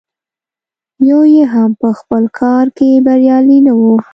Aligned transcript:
یو 1.09 1.21
یې 1.33 1.43
هم 1.53 1.69
په 1.81 1.89
خپل 1.99 2.23
کار 2.39 2.65
کې 2.77 3.03
بریالی 3.05 3.59
نه 3.65 3.73
و. 3.79 3.81